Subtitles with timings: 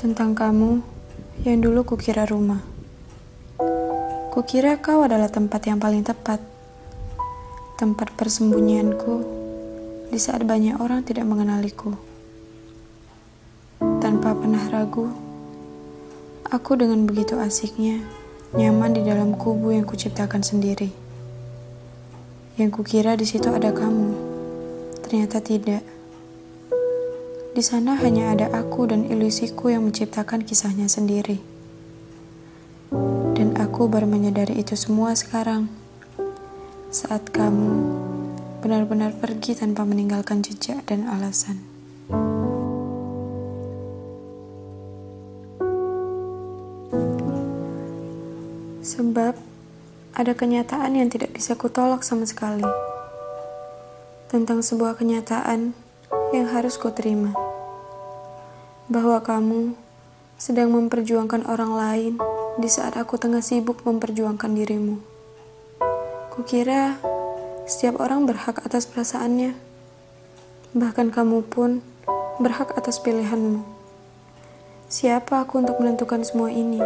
[0.00, 0.80] Tentang kamu
[1.44, 2.64] yang dulu kukira rumah.
[4.32, 6.40] Kukira kau adalah tempat yang paling tepat.
[7.76, 9.14] Tempat persembunyianku
[10.08, 11.92] di saat banyak orang tidak mengenaliku.
[14.00, 15.12] Tanpa pernah ragu,
[16.48, 18.00] aku dengan begitu asiknya
[18.56, 20.88] nyaman di dalam kubu yang kuciptakan sendiri.
[22.56, 24.16] Yang kukira di situ ada kamu,
[25.04, 25.99] ternyata tidak.
[27.60, 31.44] Di sana hanya ada aku dan ilusiku yang menciptakan kisahnya sendiri.
[33.36, 35.68] Dan aku baru menyadari itu semua sekarang.
[36.88, 37.84] Saat kamu
[38.64, 41.60] benar-benar pergi tanpa meninggalkan jejak dan alasan.
[48.80, 49.36] Sebab
[50.16, 52.64] ada kenyataan yang tidak bisa kutolak sama sekali.
[54.32, 55.76] Tentang sebuah kenyataan
[56.32, 57.49] yang harus ku terima.
[58.90, 59.78] Bahwa kamu
[60.34, 62.12] sedang memperjuangkan orang lain
[62.58, 64.98] di saat aku tengah sibuk memperjuangkan dirimu.
[66.34, 66.98] Kukira
[67.70, 69.54] setiap orang berhak atas perasaannya.
[70.74, 71.86] Bahkan kamu pun
[72.42, 73.62] berhak atas pilihanmu.
[74.90, 76.82] Siapa aku untuk menentukan semua ini?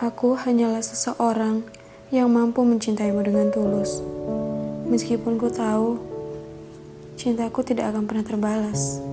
[0.00, 1.66] Aku hanyalah seseorang
[2.08, 4.00] yang mampu mencintaimu dengan tulus.
[4.88, 6.00] Meskipun ku tahu
[7.20, 9.04] cintaku tidak akan pernah terbalas.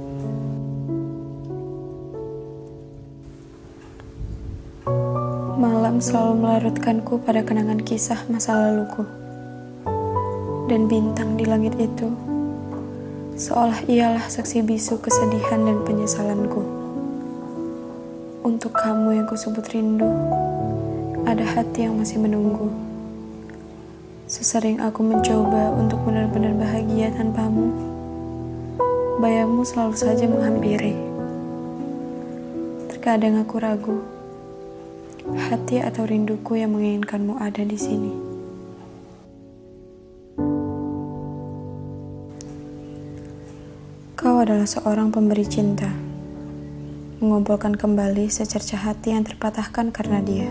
[5.56, 9.08] Malam selalu melarutkanku pada kenangan kisah masa laluku.
[10.68, 12.12] Dan bintang di langit itu
[13.40, 16.60] seolah ialah saksi bisu kesedihan dan penyesalanku.
[18.44, 20.12] Untuk kamu yang kusebut rindu,
[21.24, 22.68] ada hati yang masih menunggu.
[24.28, 27.72] Sesering aku mencoba untuk benar-benar bahagia tanpamu,
[29.24, 31.00] bayangmu selalu saja menghampiri.
[32.92, 34.15] Terkadang aku ragu,
[35.36, 38.14] hati atau rinduku yang menginginkanmu ada di sini.
[44.16, 45.92] Kau adalah seorang pemberi cinta,
[47.22, 50.50] mengumpulkan kembali secerca hati yang terpatahkan karena dia.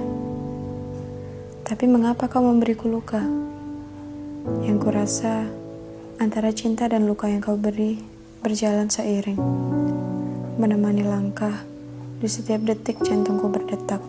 [1.65, 3.25] Tapi mengapa kau memberiku luka?
[4.63, 5.49] Yang kurasa
[6.21, 7.99] antara cinta dan luka yang kau beri
[8.45, 9.41] berjalan seiring,
[10.61, 11.65] menemani langkah
[12.21, 14.05] di setiap detik jantungku berdetak.